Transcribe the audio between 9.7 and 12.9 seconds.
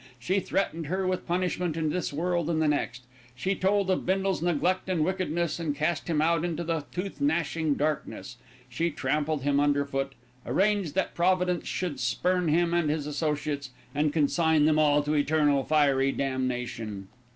foot, arranged that Providence should spurn him and